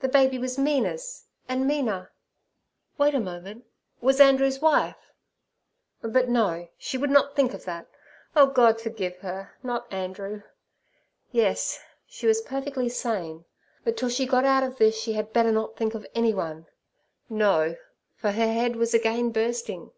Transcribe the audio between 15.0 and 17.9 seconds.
she had better not think of anyone. No,